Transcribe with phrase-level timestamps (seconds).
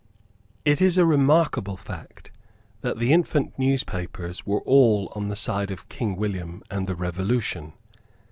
[0.65, 2.31] It is a remarkable fact
[2.81, 7.73] that the infant newspapers were all on the side of King William and the Revolution.